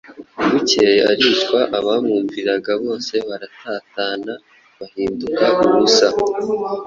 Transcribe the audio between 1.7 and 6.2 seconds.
abamwumviraga bose baratatana, bahinduka ubusa.